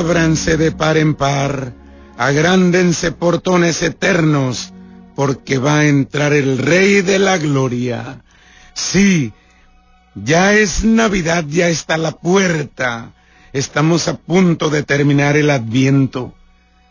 [0.00, 1.74] ábranse de par en par,
[2.16, 4.72] agrándense portones eternos,
[5.14, 8.24] porque va a entrar el Rey de la Gloria.
[8.72, 9.34] Sí,
[10.14, 13.12] ya es Navidad, ya está la puerta.
[13.52, 16.34] Estamos a punto de terminar el Adviento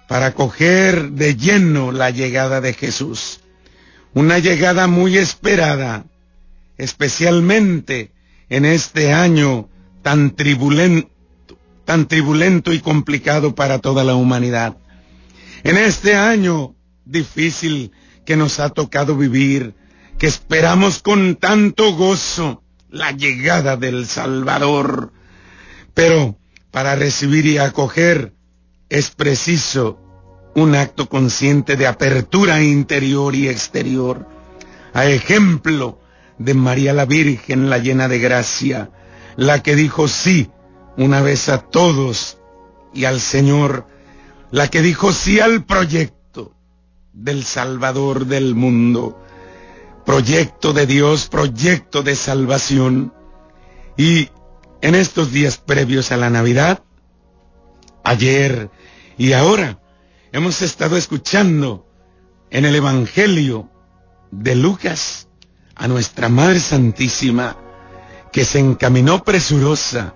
[0.07, 3.39] para coger de lleno la llegada de Jesús.
[4.13, 6.05] Una llegada muy esperada,
[6.77, 8.11] especialmente
[8.49, 9.67] en este año
[10.03, 11.09] tan tribulento,
[11.89, 14.77] tan tribulento y complicado para toda la humanidad.
[15.63, 17.93] En este año difícil
[18.27, 19.73] que nos ha tocado vivir,
[20.19, 25.13] que esperamos con tanto gozo la llegada del Salvador.
[25.95, 26.37] Pero
[26.69, 28.35] para recibir y acoger
[28.89, 29.99] es preciso
[30.53, 34.27] un acto consciente de apertura interior y exterior,
[34.93, 35.99] a ejemplo
[36.37, 38.91] de María la Virgen, la llena de gracia,
[39.37, 40.51] la que dijo sí
[40.99, 42.37] una vez a todos
[42.93, 43.87] y al Señor,
[44.51, 46.53] la que dijo sí al proyecto
[47.13, 49.17] del Salvador del mundo,
[50.05, 53.13] proyecto de Dios, proyecto de salvación.
[53.95, 54.29] Y
[54.81, 56.83] en estos días previos a la Navidad,
[58.03, 58.69] ayer
[59.17, 59.79] y ahora,
[60.33, 61.87] hemos estado escuchando
[62.49, 63.69] en el Evangelio
[64.31, 65.29] de Lucas
[65.75, 67.55] a nuestra Madre Santísima,
[68.33, 70.15] que se encaminó presurosa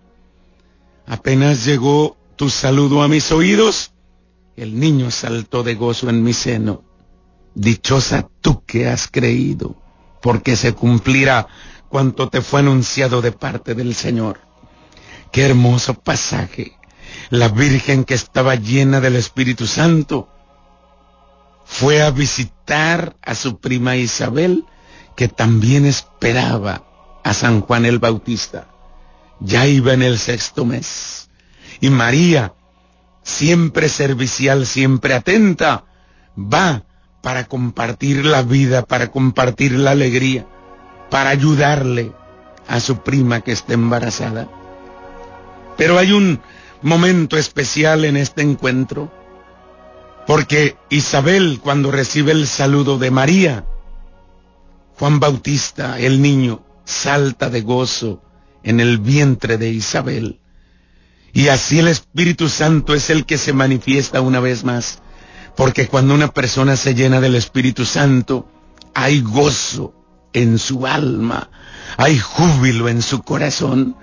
[1.11, 3.91] Apenas llegó tu saludo a mis oídos,
[4.55, 6.85] el niño saltó de gozo en mi seno.
[7.53, 9.75] Dichosa tú que has creído,
[10.21, 11.47] porque se cumplirá
[11.89, 14.39] cuanto te fue anunciado de parte del Señor.
[15.33, 16.77] Qué hermoso pasaje.
[17.29, 20.29] La Virgen que estaba llena del Espíritu Santo
[21.65, 24.63] fue a visitar a su prima Isabel,
[25.17, 26.85] que también esperaba
[27.25, 28.70] a San Juan el Bautista.
[29.41, 31.29] Ya iba en el sexto mes.
[31.79, 32.53] Y María,
[33.23, 35.85] siempre servicial, siempre atenta,
[36.37, 36.83] va
[37.21, 40.45] para compartir la vida, para compartir la alegría,
[41.09, 42.11] para ayudarle
[42.67, 44.47] a su prima que está embarazada.
[45.75, 46.39] Pero hay un
[46.83, 49.11] momento especial en este encuentro,
[50.27, 53.65] porque Isabel cuando recibe el saludo de María,
[54.99, 58.21] Juan Bautista, el niño, salta de gozo
[58.63, 60.39] en el vientre de Isabel.
[61.33, 65.01] Y así el Espíritu Santo es el que se manifiesta una vez más,
[65.55, 68.49] porque cuando una persona se llena del Espíritu Santo,
[68.93, 69.93] hay gozo
[70.33, 71.49] en su alma,
[71.97, 73.95] hay júbilo en su corazón,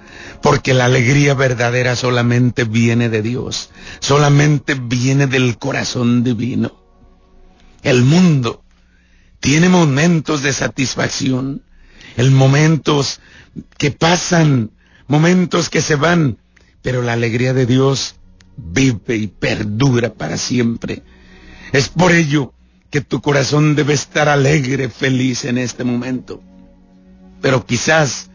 [0.42, 3.70] porque la alegría verdadera solamente viene de Dios,
[4.00, 6.72] solamente viene del corazón divino.
[7.82, 8.62] El mundo
[9.40, 11.62] tiene momentos de satisfacción,
[12.16, 13.20] el momentos
[13.76, 14.70] que pasan,
[15.06, 16.38] momentos que se van,
[16.82, 18.16] pero la alegría de Dios
[18.56, 21.02] vive y perdura para siempre.
[21.72, 22.52] Es por ello
[22.90, 26.42] que tu corazón debe estar alegre, feliz en este momento.
[27.40, 28.30] Pero quizás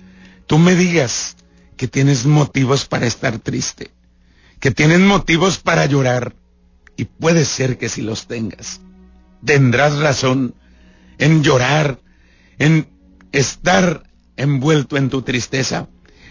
[0.46, 1.36] tú me digas
[1.76, 3.92] que tienes motivos para estar triste,
[4.60, 6.36] que tienes motivos para llorar,
[6.96, 8.80] y puede ser que si los tengas,
[9.44, 10.54] tendrás razón
[11.18, 12.00] en llorar,
[12.60, 12.88] en
[13.32, 14.04] estar
[14.38, 15.88] envuelto en tu tristeza,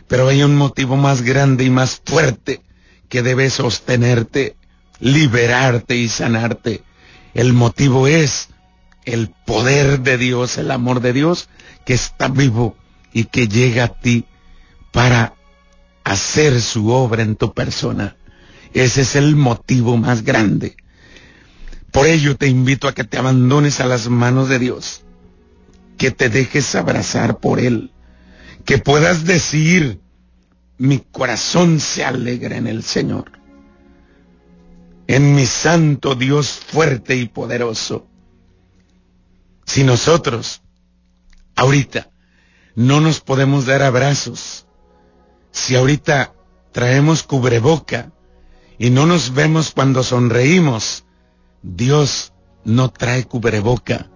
[0.08, 2.60] pero hay un motivo más grande y más fuerte
[3.08, 4.56] que debe sostenerte,
[5.00, 6.82] liberarte y sanarte
[7.34, 8.48] el motivo es
[9.04, 11.48] el poder de Dios, el amor de Dios
[11.84, 12.76] que está vivo
[13.12, 14.26] y que llega a ti
[14.92, 15.34] para
[16.04, 18.16] hacer su obra en tu persona.
[18.74, 20.76] Ese es el motivo más grande.
[21.90, 25.02] Por ello te invito a que te abandones a las manos de Dios,
[25.96, 27.92] que te dejes abrazar por Él,
[28.64, 30.00] que puedas decir,
[30.78, 33.42] mi corazón se alegra en el Señor
[35.06, 38.06] en mi santo Dios fuerte y poderoso.
[39.64, 40.62] Si nosotros,
[41.54, 42.10] ahorita,
[42.74, 44.66] no nos podemos dar abrazos,
[45.50, 46.32] si ahorita
[46.72, 48.12] traemos cubreboca
[48.78, 51.04] y no nos vemos cuando sonreímos,
[51.62, 52.32] Dios
[52.64, 54.08] no trae cubreboca.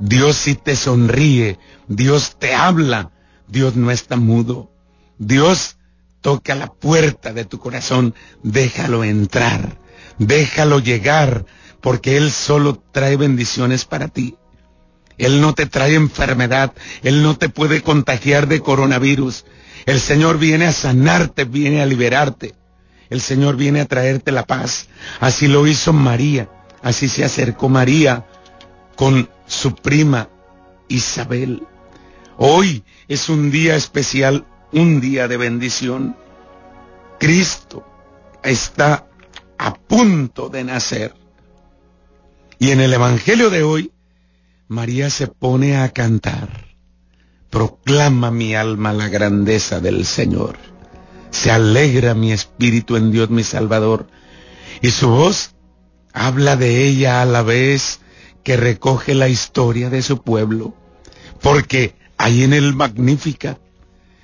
[0.00, 3.10] Dios sí te sonríe, Dios te habla,
[3.46, 4.72] Dios no está mudo.
[5.18, 5.76] Dios
[6.22, 9.78] toca la puerta de tu corazón, déjalo entrar,
[10.18, 11.44] déjalo llegar,
[11.82, 14.36] porque Él solo trae bendiciones para ti.
[15.18, 19.44] Él no te trae enfermedad, Él no te puede contagiar de coronavirus.
[19.84, 22.54] El Señor viene a sanarte, viene a liberarte.
[23.10, 24.88] El Señor viene a traerte la paz.
[25.20, 26.48] Así lo hizo María,
[26.82, 28.24] así se acercó María
[28.96, 30.28] con su prima
[30.88, 31.66] Isabel.
[32.36, 36.16] Hoy es un día especial, un día de bendición.
[37.18, 37.84] Cristo
[38.44, 39.08] está
[39.58, 41.14] a punto de nacer.
[42.60, 43.92] Y en el Evangelio de hoy,
[44.68, 46.66] María se pone a cantar.
[47.50, 50.58] Proclama mi alma la grandeza del Señor.
[51.30, 54.06] Se alegra mi espíritu en Dios mi Salvador.
[54.80, 55.56] Y su voz
[56.12, 58.00] habla de ella a la vez
[58.42, 60.74] que recoge la historia de su pueblo.
[61.40, 63.58] Porque ahí en el Magnífica,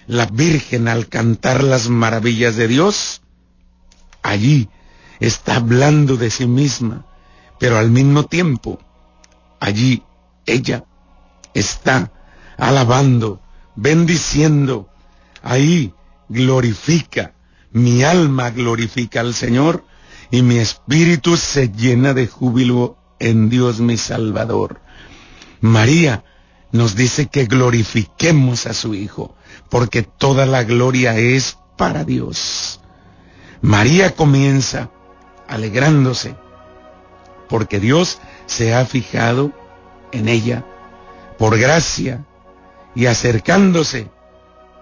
[0.06, 3.22] la Virgen al cantar las maravillas de Dios,
[4.22, 4.68] allí
[5.20, 7.06] está hablando de sí misma,
[7.58, 8.78] pero al mismo tiempo,
[9.60, 10.02] allí
[10.44, 10.84] ella
[11.54, 12.12] está
[12.58, 13.40] alabando,
[13.74, 14.88] bendiciendo,
[15.42, 15.94] ahí
[16.28, 17.34] glorifica,
[17.72, 19.84] mi alma glorifica al Señor
[20.30, 24.80] y mi espíritu se llena de júbilo en Dios mi Salvador.
[25.60, 26.24] María
[26.72, 29.34] nos dice que glorifiquemos a su Hijo,
[29.70, 32.80] porque toda la gloria es para Dios.
[33.62, 34.90] María comienza
[35.48, 36.36] alegrándose,
[37.48, 39.52] porque Dios se ha fijado
[40.12, 40.64] en ella
[41.38, 42.24] por gracia
[42.94, 44.10] y acercándose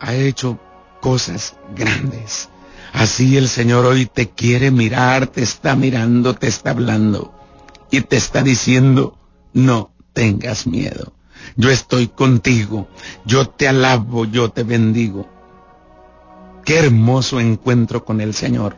[0.01, 0.59] ha hecho
[1.01, 2.49] cosas grandes.
[2.93, 7.34] Así el Señor hoy te quiere mirar, te está mirando, te está hablando
[7.97, 9.19] y te está diciendo,
[9.53, 11.15] no tengas miedo.
[11.57, 12.89] Yo estoy contigo,
[13.25, 15.29] yo te alabo, yo te bendigo.
[16.65, 18.77] Qué hermoso encuentro con el Señor.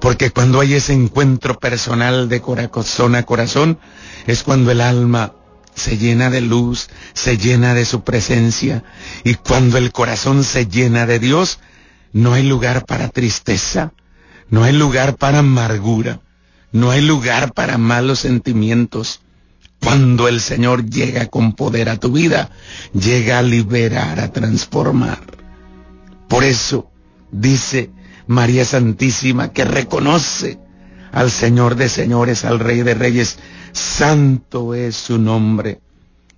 [0.00, 3.78] Porque cuando hay ese encuentro personal de corazón a corazón,
[4.26, 5.34] es cuando el alma
[5.74, 8.82] se llena de luz, se llena de su presencia.
[9.22, 11.60] Y cuando el corazón se llena de Dios,
[12.12, 13.92] no hay lugar para tristeza,
[14.48, 16.20] no hay lugar para amargura,
[16.72, 19.20] no hay lugar para malos sentimientos.
[19.80, 22.50] Cuando el Señor llega con poder a tu vida,
[22.94, 25.20] llega a liberar, a transformar.
[26.28, 26.90] Por eso
[27.30, 27.90] dice
[28.26, 30.58] María Santísima que reconoce
[31.12, 33.38] al Señor de señores, al Rey de reyes,
[33.72, 35.80] santo es su nombre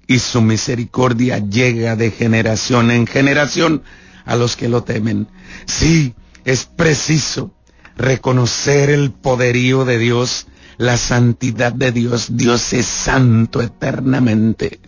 [0.07, 3.83] y su misericordia llega de generación en generación
[4.25, 5.29] a los que lo temen.
[5.67, 6.15] Sí,
[6.45, 7.54] es preciso
[7.96, 10.46] reconocer el poderío de Dios,
[10.76, 12.37] la santidad de Dios.
[12.37, 14.81] Dios es santo eternamente.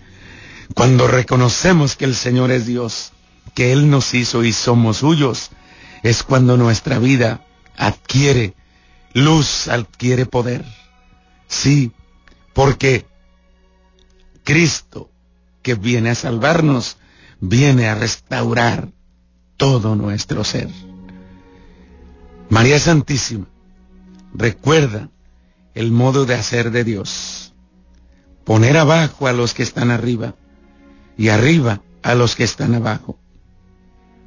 [0.74, 3.12] Cuando reconocemos que el Señor es Dios,
[3.54, 5.50] que Él nos hizo y somos suyos,
[6.02, 7.44] es cuando nuestra vida
[7.76, 8.54] adquiere
[9.12, 10.64] luz, adquiere poder.
[11.48, 11.92] Sí,
[12.52, 13.06] porque
[14.44, 15.10] Cristo,
[15.62, 16.98] que viene a salvarnos,
[17.40, 18.88] viene a restaurar
[19.56, 20.68] todo nuestro ser.
[22.48, 23.46] María Santísima,
[24.32, 25.10] recuerda
[25.74, 27.54] el modo de hacer de Dios.
[28.44, 30.36] Poner abajo a los que están arriba
[31.18, 33.18] y arriba a los que están abajo.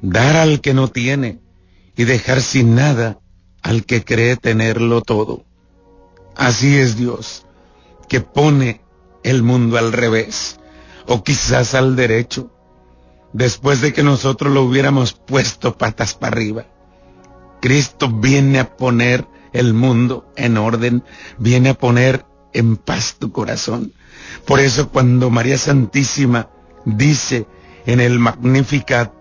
[0.02, 1.40] Dar al que no tiene
[1.96, 3.20] y dejar sin nada
[3.62, 5.44] al que cree tenerlo todo.
[6.36, 7.46] Así es Dios
[8.08, 8.82] que pone
[9.22, 10.60] el mundo al revés
[11.06, 12.50] o quizás al derecho,
[13.32, 16.66] después de que nosotros lo hubiéramos puesto patas para arriba.
[17.60, 21.04] Cristo viene a poner el mundo en orden,
[21.38, 23.92] viene a poner en paz tu corazón.
[24.46, 26.48] Por eso cuando María Santísima
[26.84, 27.46] dice
[27.86, 29.12] en el Magnificat,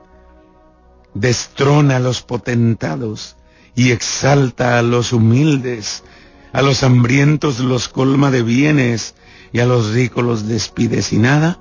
[1.13, 3.35] destrona a los potentados
[3.75, 6.03] y exalta a los humildes,
[6.53, 9.15] a los hambrientos los colma de bienes
[9.51, 11.59] y a los ricos los despide sin nada.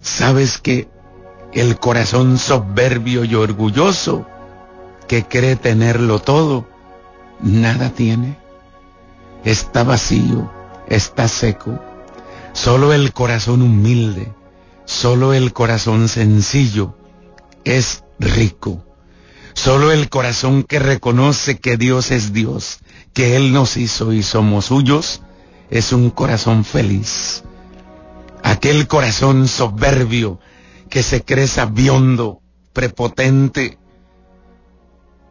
[0.00, 0.88] ¿Sabes que
[1.52, 4.26] el corazón soberbio y orgulloso
[5.10, 6.68] que cree tenerlo todo,
[7.40, 8.38] nada tiene?
[9.42, 10.48] Está vacío,
[10.86, 11.80] está seco.
[12.52, 14.32] Solo el corazón humilde,
[14.84, 16.94] solo el corazón sencillo
[17.64, 18.84] es rico.
[19.52, 22.78] Solo el corazón que reconoce que Dios es Dios
[23.12, 25.22] que Él nos hizo y somos suyos,
[25.70, 27.42] es un corazón feliz.
[28.44, 30.38] Aquel corazón soberbio
[30.88, 33.79] que se cree sabiondo, prepotente,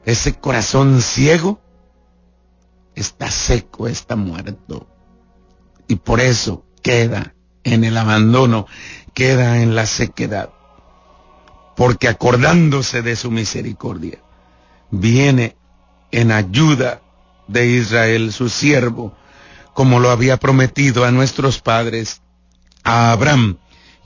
[0.10, 1.60] ese corazón ciego,
[2.96, 4.88] está seco, está muerto.
[5.88, 8.68] Y por eso queda en el abandono,
[9.14, 10.50] queda en la sequedad.
[11.76, 14.20] Porque acordándose de su misericordia,
[14.92, 15.56] viene
[16.12, 17.02] en ayuda
[17.48, 19.16] de Israel, su siervo,
[19.74, 22.22] como lo había prometido a nuestros padres,
[22.84, 23.58] a Abraham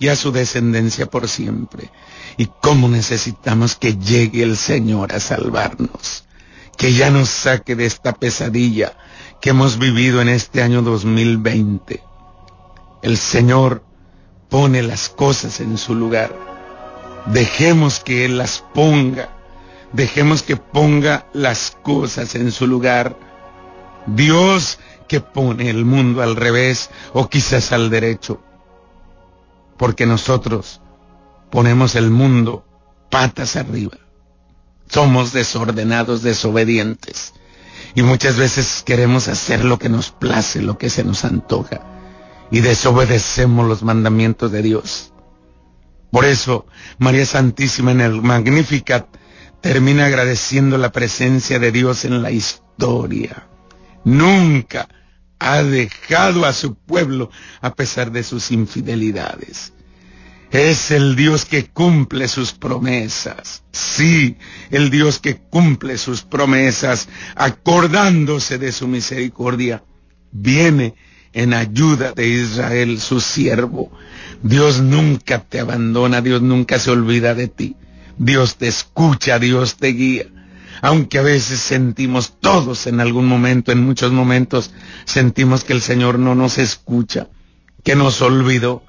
[0.04, 1.90] y a su descendencia por siempre.
[2.36, 6.26] Y cómo necesitamos que llegue el Señor a salvarnos,
[6.78, 8.98] que ya nos saque de esta pesadilla
[9.40, 12.04] que hemos vivido en este año 2020.
[13.02, 13.86] El Señor
[14.50, 16.38] pone las cosas en su lugar.
[17.28, 19.30] Dejemos que Él las ponga.
[19.94, 23.18] Dejemos que ponga las cosas en su lugar.
[24.06, 28.42] Dios que pone el mundo al revés o quizás al derecho.
[29.84, 30.80] Porque nosotros
[31.52, 32.66] ponemos el mundo
[33.12, 33.98] patas arriba.
[34.88, 37.34] Somos desordenados, desobedientes.
[37.94, 41.82] Y muchas veces queremos hacer lo que nos place, lo que se nos antoja.
[42.50, 45.12] Y desobedecemos los mandamientos de Dios.
[46.14, 46.66] Por eso,
[46.98, 49.08] María Santísima en el Magnificat
[49.60, 53.50] termina agradeciendo la presencia de Dios en la historia.
[54.06, 54.88] Nunca
[55.44, 57.30] ha dejado a su pueblo
[57.62, 59.74] a pesar de sus infidelidades.
[60.52, 63.64] Es el Dios que cumple sus promesas.
[63.72, 64.38] Sí,
[64.70, 69.84] el Dios que cumple sus promesas, acordándose de su misericordia.
[70.32, 70.96] Viene
[71.34, 73.92] en ayuda de Israel, su siervo.
[74.44, 77.76] Dios nunca te abandona, Dios nunca se olvida de ti.
[78.18, 80.28] Dios te escucha, Dios te guía.
[80.84, 84.72] Aunque a veces sentimos todos en algún momento, en muchos momentos,
[85.06, 87.30] sentimos que el Señor no nos escucha,
[87.84, 88.84] que nos olvidó,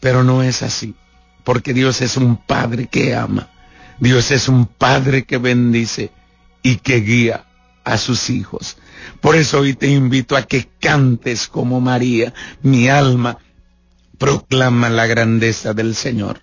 [0.00, 0.94] pero no es así
[1.44, 3.50] porque Dios es un Padre que ama,
[3.98, 6.10] Dios es un Padre que bendice
[6.62, 7.44] y que guía
[7.84, 8.76] a sus hijos.
[9.20, 12.32] Por eso hoy te invito a que cantes como María,
[12.62, 13.38] mi alma
[14.18, 16.42] proclama la grandeza del Señor.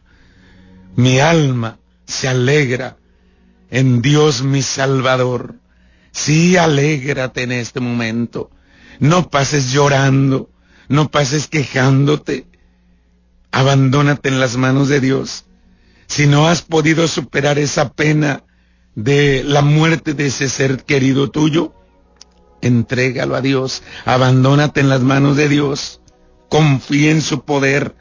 [0.95, 2.97] Mi alma se alegra
[3.69, 5.55] en Dios mi Salvador.
[6.11, 8.49] Sí, alégrate en este momento.
[8.99, 10.49] No pases llorando,
[10.87, 12.47] no pases quejándote.
[13.51, 15.45] Abandónate en las manos de Dios.
[16.07, 18.43] Si no has podido superar esa pena
[18.95, 21.73] de la muerte de ese ser querido tuyo,
[22.61, 23.83] entrégalo a Dios.
[24.05, 26.01] Abandónate en las manos de Dios.
[26.49, 27.95] Confía en su poder.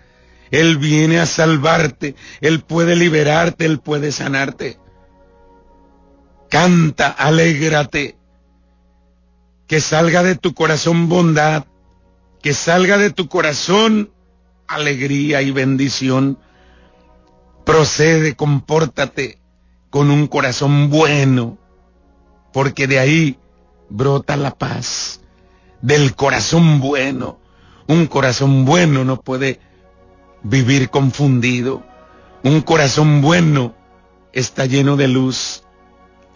[0.51, 2.15] Él viene a salvarte.
[2.41, 3.67] Él puede liberarte.
[3.67, 4.79] Él puede sanarte.
[6.49, 8.17] Canta, alégrate.
[9.67, 11.65] Que salga de tu corazón bondad.
[12.43, 14.11] Que salga de tu corazón
[14.69, 16.39] alegría y bendición.
[17.65, 19.39] Procede, compórtate
[19.91, 21.59] con un corazón bueno,
[22.53, 23.39] porque de ahí
[23.89, 25.21] brota la paz,
[25.83, 27.39] del corazón bueno.
[27.89, 29.61] Un corazón bueno no puede
[30.43, 31.85] vivir confundido.
[32.43, 33.75] Un corazón bueno
[34.33, 35.63] está lleno de luz.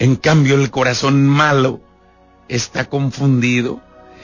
[0.01, 1.83] En cambio, el corazón malo
[2.49, 3.83] está confundido.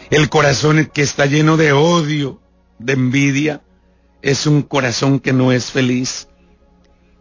[0.08, 2.40] El corazón que está lleno de odio,
[2.78, 3.62] de envidia,
[4.22, 6.28] es un corazón que no es feliz.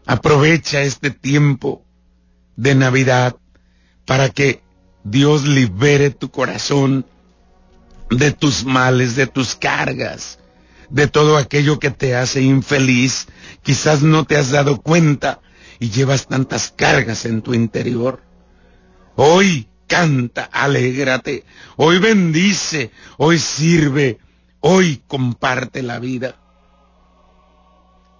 [0.06, 1.84] Aprovecha este tiempo
[2.56, 3.36] de Navidad
[4.06, 4.64] para que
[5.04, 7.06] Dios libere tu corazón
[8.10, 10.40] de tus males, de tus cargas,
[10.90, 13.28] de todo aquello que te hace infeliz.
[13.64, 15.42] Quizás no te has dado cuenta
[15.78, 18.24] y llevas tantas cargas en tu interior.
[19.16, 21.46] Hoy canta, alégrate,
[21.78, 24.20] hoy bendice, hoy sirve,
[24.60, 26.36] hoy comparte la vida.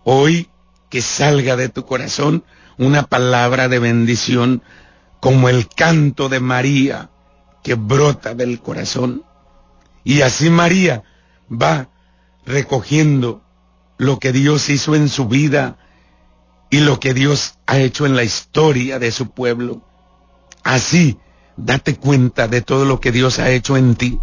[0.04, 0.50] Hoy
[0.90, 2.46] que salga de tu corazón
[2.78, 4.62] una palabra de bendición
[5.20, 7.10] como el canto de María
[7.64, 9.24] que brota del corazón.
[10.04, 11.04] Y así María
[11.52, 11.90] va
[12.46, 13.42] recogiendo
[13.98, 15.78] lo que Dios hizo en su vida
[16.70, 19.85] y lo que Dios ha hecho en la historia de su pueblo.
[20.66, 21.20] Así,
[21.58, 24.20] date cuenta de todo lo que Dios ha hecho en ti.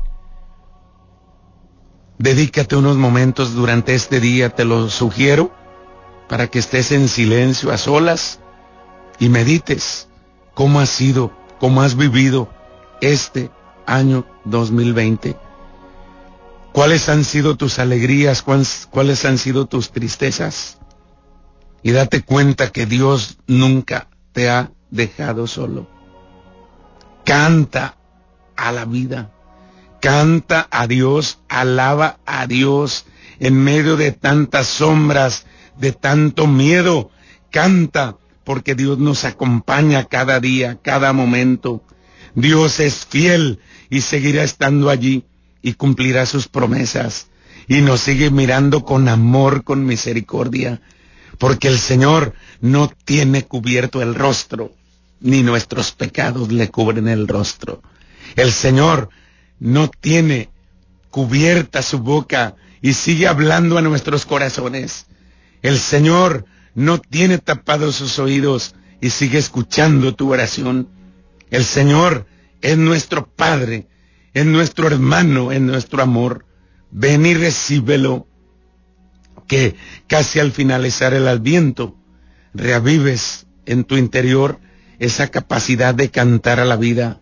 [2.19, 5.53] Dedícate unos momentos durante este día, te lo sugiero,
[6.29, 8.41] para que estés en silencio a solas
[9.21, 10.09] y medites
[10.53, 12.49] cómo has sido, cómo has vivido
[13.01, 13.53] este
[13.87, 15.37] año 2020.
[16.73, 18.43] ¿Cuáles han sido tus alegrías?
[18.43, 20.79] ¿Cuáles han sido tus tristezas?
[21.85, 26.02] Y date cuenta que Dios nunca te ha dejado solo.
[27.25, 27.97] Canta
[28.57, 29.31] a la vida.
[30.01, 33.07] Canta a Dios, alaba a Dios
[33.39, 35.47] en medio de tantas sombras,
[35.79, 37.11] de tanto miedo.
[37.51, 41.85] Canta, porque Dios nos acompaña cada día, cada momento.
[42.35, 43.61] Dios es fiel
[43.91, 45.25] y seguirá estando allí
[45.63, 47.29] y cumplirá sus promesas.
[47.69, 50.81] Y nos sigue mirando con amor, con misericordia,
[51.39, 54.73] porque el Señor no tiene cubierto el rostro
[55.23, 57.83] ni nuestros pecados le cubren el rostro.
[58.37, 59.09] El Señor
[59.59, 60.51] no tiene
[61.11, 65.07] cubierta su boca y sigue hablando a nuestros corazones.
[65.63, 70.89] El Señor no tiene tapados sus oídos y sigue escuchando tu oración.
[71.51, 72.27] El Señor
[72.61, 73.87] es nuestro Padre,
[74.35, 76.47] es nuestro hermano, es nuestro amor.
[76.91, 78.27] Ven y recíbelo,
[79.47, 79.77] que
[80.07, 81.97] casi al finalizar el adviento,
[82.55, 84.59] reavives en tu interior
[85.03, 87.21] esa capacidad de cantar a la vida.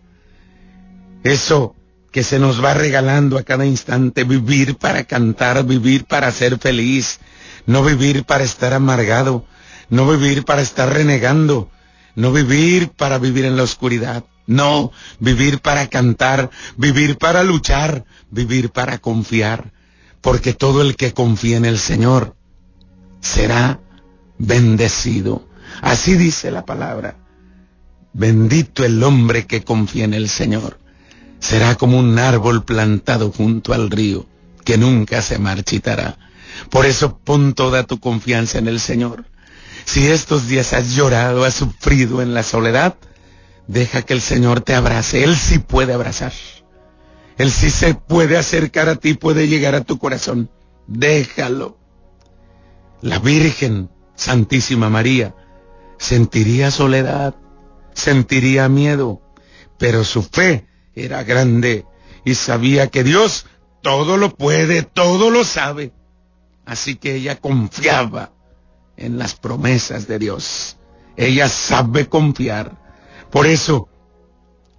[1.23, 1.75] Eso
[2.11, 7.19] que se nos va regalando a cada instante, vivir para cantar, vivir para ser feliz,
[7.65, 9.45] no vivir para estar amargado,
[9.89, 11.71] no vivir para estar renegando,
[12.15, 18.69] no vivir para vivir en la oscuridad, no, vivir para cantar, vivir para luchar, vivir
[18.69, 19.73] para confiar,
[20.21, 22.35] porque todo el que confía en el Señor
[23.21, 23.79] será
[24.37, 25.47] bendecido.
[25.81, 27.20] Así dice la palabra.
[28.13, 30.79] Bendito el hombre que confía en el Señor.
[31.39, 34.25] Será como un árbol plantado junto al río,
[34.63, 36.17] que nunca se marchitará.
[36.69, 39.25] Por eso pon toda tu confianza en el Señor.
[39.85, 42.95] Si estos días has llorado, has sufrido en la soledad,
[43.67, 45.23] deja que el Señor te abrace.
[45.23, 46.33] Él sí puede abrazar.
[47.37, 50.49] Él sí se puede acercar a ti, puede llegar a tu corazón.
[50.85, 51.77] Déjalo.
[53.01, 55.33] La Virgen Santísima María
[55.97, 57.35] sentiría soledad,
[58.01, 59.21] sentiría miedo,
[59.77, 60.65] pero su fe
[60.95, 61.85] era grande
[62.25, 63.45] y sabía que Dios
[63.81, 65.91] todo lo puede, todo lo sabe.
[66.65, 68.31] Así que ella confiaba
[68.97, 70.77] en las promesas de Dios.
[71.15, 72.77] Ella sabe confiar.
[73.29, 73.87] Por eso,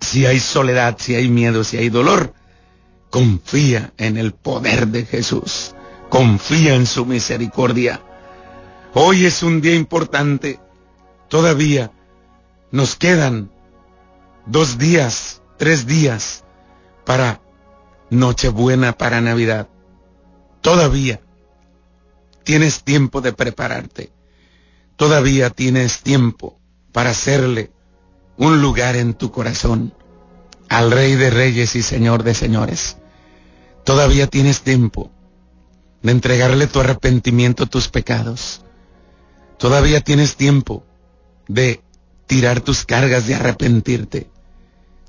[0.00, 2.34] si hay soledad, si hay miedo, si hay dolor,
[3.10, 5.74] confía en el poder de Jesús.
[6.08, 8.02] Confía en su misericordia.
[8.94, 10.60] Hoy es un día importante.
[11.28, 11.92] Todavía
[12.72, 13.52] nos quedan
[14.46, 16.44] dos días, tres días
[17.04, 17.40] para
[18.10, 19.68] Nochebuena, para Navidad.
[20.62, 21.20] Todavía
[22.44, 24.10] tienes tiempo de prepararte.
[24.96, 26.58] Todavía tienes tiempo
[26.92, 27.70] para hacerle
[28.36, 29.94] un lugar en tu corazón
[30.68, 32.96] al Rey de Reyes y Señor de Señores.
[33.84, 35.10] Todavía tienes tiempo
[36.02, 38.64] de entregarle tu arrepentimiento, tus pecados.
[39.58, 40.84] Todavía tienes tiempo
[41.48, 41.82] de
[42.32, 44.30] tirar tus cargas, de arrepentirte.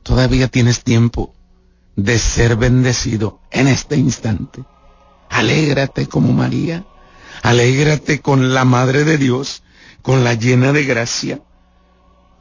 [0.03, 1.33] Todavía tienes tiempo
[1.95, 4.65] de ser bendecido en este instante.
[5.29, 6.83] Alégrate como María.
[7.41, 9.63] Alégrate con la Madre de Dios,
[10.01, 11.41] con la llena de gracia.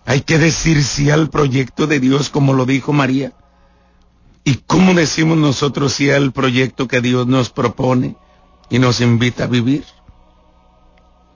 [0.05, 3.33] Hay que decir sí al proyecto de Dios como lo dijo María.
[4.43, 8.17] ¿Y cómo decimos nosotros sí al proyecto que Dios nos propone
[8.69, 9.85] y nos invita a vivir?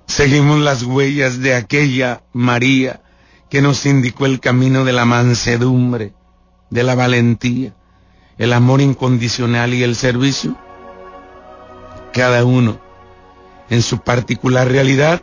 [0.08, 3.02] Seguimos las huellas de aquella María
[3.48, 6.12] que nos indicó el camino de la mansedumbre,
[6.70, 7.74] de la valentía,
[8.38, 10.56] el amor incondicional y el servicio.
[12.12, 12.86] Cada uno
[13.68, 15.22] en su particular realidad,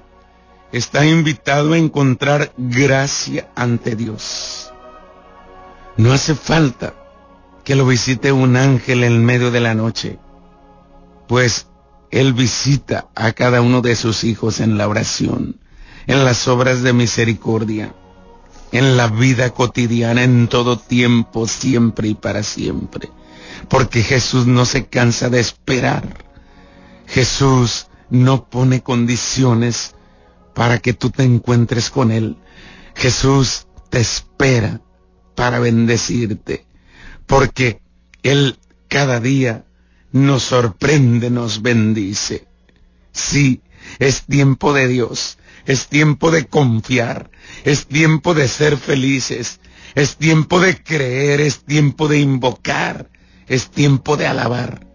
[0.71, 4.71] está invitado a encontrar gracia ante Dios.
[5.97, 6.93] No hace falta
[7.63, 10.19] que lo visite un ángel en medio de la noche,
[11.27, 11.67] pues
[12.12, 15.59] Él visita a cada uno de sus hijos en la oración,
[16.07, 17.93] en las obras de misericordia,
[18.73, 23.09] en la vida cotidiana, en todo tiempo, siempre y para siempre.
[23.69, 26.25] Porque Jesús no se cansa de esperar.
[27.05, 29.93] Jesús no pone condiciones
[30.55, 32.38] para que tú te encuentres con Él.
[32.95, 34.81] Jesús te espera
[35.36, 36.65] para bendecirte,
[37.27, 37.79] porque
[38.23, 38.57] Él
[38.88, 39.65] cada día
[40.12, 42.47] nos sorprende, nos bendice.
[43.12, 43.62] Sí,
[43.99, 47.29] es tiempo de Dios, es tiempo de confiar,
[47.63, 49.60] es tiempo de ser felices,
[49.95, 53.10] es tiempo de creer, es tiempo de invocar,
[53.47, 54.88] es tiempo de alabar,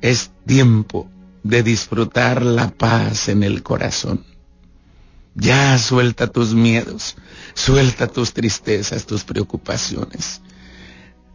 [0.00, 1.10] es tiempo
[1.42, 4.24] de disfrutar la paz en el corazón.
[5.34, 7.16] Ya suelta tus miedos,
[7.54, 10.40] suelta tus tristezas, tus preocupaciones.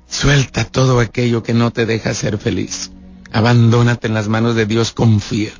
[0.07, 2.91] Suelta todo aquello que no te deja ser feliz.
[3.31, 5.51] Abandónate en las manos de Dios, confía.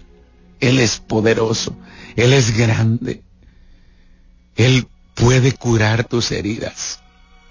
[0.59, 1.75] Él es poderoso,
[2.15, 3.23] Él es grande.
[4.55, 6.99] Él puede curar tus heridas.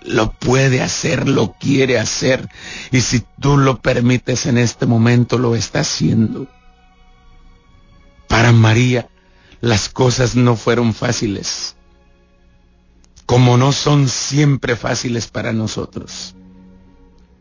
[0.03, 2.49] Lo puede hacer, lo quiere hacer.
[2.91, 6.49] Y si tú lo permites en este momento, lo está haciendo.
[8.29, 9.09] Para María
[9.61, 11.77] las cosas no fueron fáciles,
[13.27, 16.35] como no son siempre fáciles para nosotros.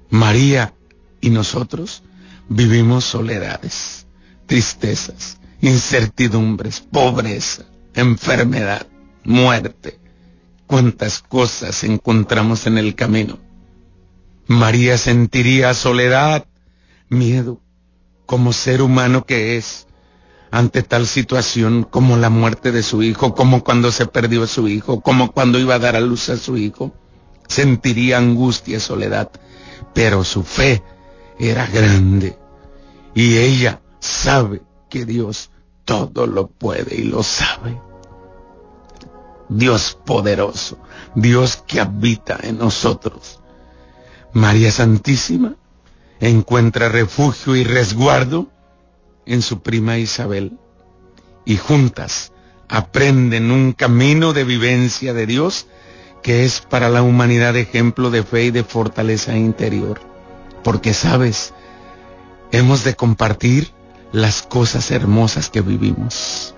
[0.10, 0.74] María
[1.22, 2.04] y nosotros
[2.50, 4.06] vivimos soledades,
[4.48, 8.86] tristezas, incertidumbres, pobreza, enfermedad,
[9.24, 10.00] muerte,
[10.68, 13.38] cuántas cosas encontramos en el camino.
[14.48, 16.46] María sentiría soledad,
[17.10, 17.60] miedo,
[18.26, 19.88] como ser humano que es,
[20.52, 25.02] ante tal situación como la muerte de su hijo, como cuando se perdió su hijo,
[25.02, 26.94] como cuando iba a dar a luz a su hijo.
[27.48, 29.32] Sentiría angustia y soledad,
[29.94, 30.84] pero su fe
[31.40, 32.38] era grande
[33.14, 35.52] y ella sabe que Dios
[35.86, 37.82] todo lo puede y lo sabe.
[39.50, 40.80] Dios poderoso,
[41.16, 43.40] Dios que habita en nosotros.
[44.32, 45.56] María Santísima
[46.20, 48.48] encuentra refugio y resguardo
[49.26, 50.58] en su prima Isabel
[51.46, 52.32] y juntas
[52.68, 55.68] aprenden un camino de vivencia de Dios
[56.22, 60.00] que es para la humanidad ejemplo de fe y de fortaleza interior.
[60.64, 61.54] Porque sabes,
[62.52, 63.72] hemos de compartir
[64.12, 66.56] las cosas hermosas que vivimos.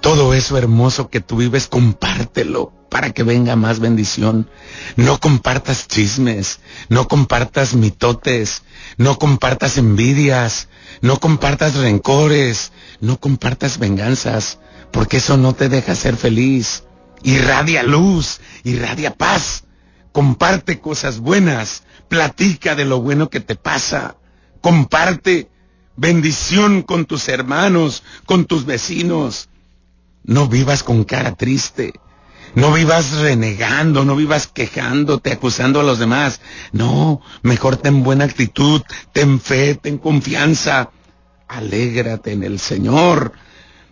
[0.00, 4.50] Todo eso hermoso que tú vives, compártelo para que venga más bendición.
[4.96, 8.62] No compartas chismes, no compartas mitotes,
[8.96, 10.68] no compartas envidias,
[11.02, 14.58] no compartas rencores, no compartas venganzas,
[14.90, 16.84] porque eso no te deja ser feliz.
[17.22, 19.64] Irradia luz, irradia paz.
[20.12, 24.16] Comparte cosas buenas, platica de lo bueno que te pasa.
[24.60, 25.48] Comparte
[25.96, 29.50] bendición con tus hermanos, con tus vecinos.
[30.24, 31.92] No vivas con cara triste.
[32.54, 36.40] No vivas renegando, no vivas quejándote, acusando a los demás.
[36.72, 40.90] No, mejor ten buena actitud, ten fe, ten confianza.
[41.46, 43.32] Alégrate en el Señor.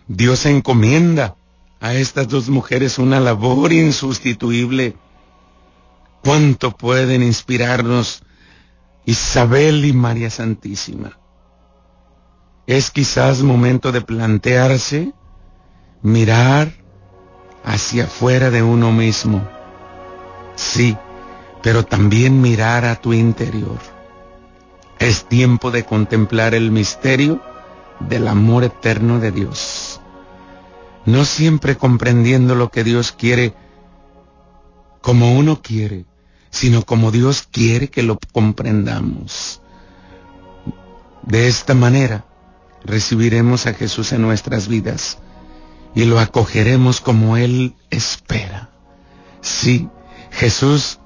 [0.07, 1.35] Dios encomienda
[1.79, 4.97] a estas dos mujeres una labor insustituible.
[6.21, 8.23] ¿Cuánto pueden inspirarnos
[9.05, 11.17] Isabel y María Santísima?
[12.67, 15.13] Es quizás momento de plantearse
[16.01, 16.71] mirar
[17.63, 19.47] hacia afuera de uno mismo.
[20.55, 20.97] Sí,
[21.61, 23.77] pero también mirar a tu interior.
[24.97, 27.41] Es tiempo de contemplar el misterio
[27.99, 30.01] del amor eterno de Dios.
[31.05, 33.53] No siempre comprendiendo lo que Dios quiere
[35.01, 36.05] como uno quiere,
[36.49, 39.61] sino como Dios quiere que lo comprendamos.
[41.23, 42.25] De esta manera
[42.83, 45.19] recibiremos a Jesús en nuestras vidas
[45.95, 48.69] y lo acogeremos como Él espera.
[49.41, 49.89] Sí,
[50.31, 50.99] Jesús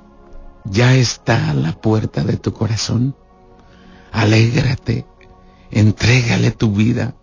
[0.65, 3.15] ya está a la puerta de tu corazón.
[4.11, 5.05] Alégrate,
[5.71, 7.15] entrégale tu vida.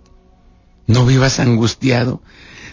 [0.87, 2.23] No vivas angustiado.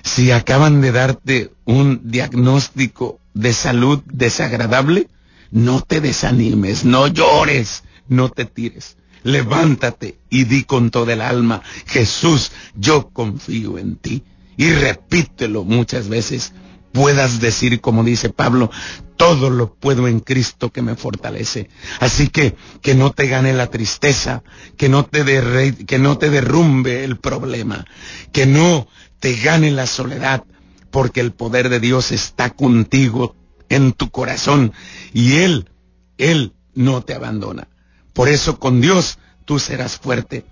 [0.04, 5.10] Si acaban de darte un diagnóstico de salud desagradable,
[5.52, 8.98] no te desanimes, no llores, no te tires.
[9.24, 14.24] Levántate y di con todo el alma, Jesús, yo confío en ti
[14.58, 16.54] y repítelo muchas veces,
[16.92, 18.72] puedas decir, como dice Pablo,
[19.18, 21.70] todo lo puedo en Cristo que me fortalece.
[22.00, 24.44] Así que que no te gane la tristeza,
[24.78, 27.86] que no te, que no te derrumbe el problema,
[28.32, 28.88] que no
[29.20, 30.44] te gane la soledad,
[30.90, 33.36] porque el poder de Dios está contigo
[33.70, 34.74] en tu corazón
[35.14, 35.70] y Él,
[36.18, 37.68] Él no te abandona.
[38.14, 40.46] Por eso con Dios tú serás fuerte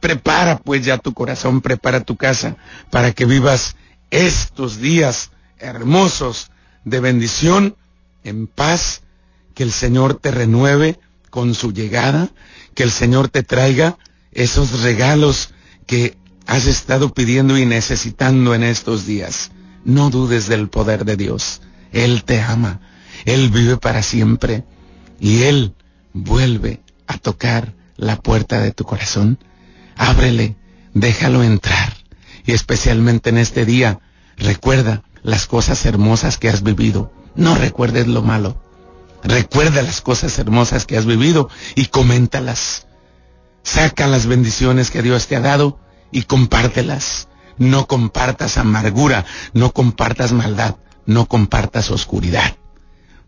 [0.00, 2.56] Prepara pues ya tu corazón, prepara tu casa
[2.90, 3.76] para que vivas
[4.10, 6.50] estos días hermosos
[6.84, 7.76] de bendición,
[8.24, 9.02] en paz,
[9.54, 10.98] que el Señor te renueve
[11.30, 12.28] con su llegada,
[12.74, 13.98] que el Señor te traiga
[14.32, 15.52] esos regalos
[15.86, 19.50] que has estado pidiendo y necesitando en estos días.
[19.84, 21.60] No dudes del poder de Dios.
[21.92, 22.80] Él te ama.
[23.24, 24.64] Él vive para siempre.
[25.20, 25.74] Y Él
[26.12, 29.38] vuelve a tocar la puerta de tu corazón
[29.98, 30.56] ábrele,
[30.94, 31.92] déjalo entrar.
[32.46, 34.00] Y especialmente en este día,
[34.38, 37.12] recuerda las cosas hermosas que has vivido.
[37.34, 38.62] No recuerdes lo malo.
[39.22, 42.86] Recuerda las cosas hermosas que has vivido y coméntalas.
[43.62, 45.78] Saca las bendiciones que Dios te ha dado
[46.10, 47.28] y compártelas.
[47.58, 52.56] No compartas amargura, no compartas maldad, no compartas oscuridad,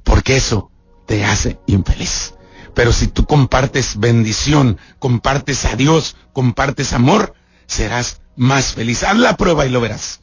[0.05, 0.71] porque eso
[1.07, 2.35] te hace infeliz.
[2.75, 7.35] Pero si tú compartes bendición, compartes a Dios, compartes amor,
[7.67, 9.03] serás más feliz.
[9.03, 10.21] Haz la prueba y lo verás.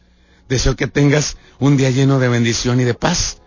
[0.50, 3.42] Deseo que tengas un día lleno de bendición y de paz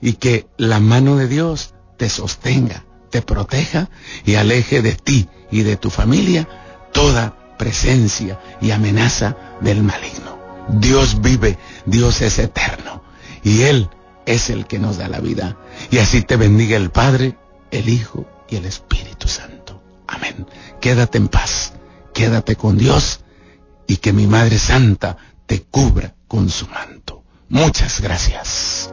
[0.00, 3.88] y que la mano de Dios te sostenga, te proteja
[4.24, 6.46] y aleje de ti y de tu familia
[6.92, 10.38] toda presencia y amenaza del maligno.
[10.68, 13.02] Dios vive, Dios es eterno
[13.42, 13.88] y Él
[14.26, 15.56] es el que nos da la vida.
[15.90, 17.36] Y así te bendiga el Padre,
[17.78, 19.82] el Hijo y el Espíritu Santo.
[20.08, 20.46] Amén.
[20.80, 21.72] Quédate en paz,
[22.14, 23.20] quédate con Dios
[23.86, 27.22] y que mi Madre Santa te cubra con su manto.
[27.48, 28.90] Muchas gracias.